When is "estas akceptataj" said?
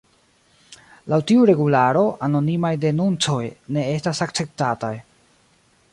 3.93-4.95